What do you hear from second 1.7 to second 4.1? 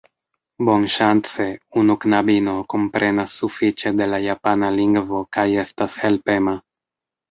unu knabino komprenas sufiĉe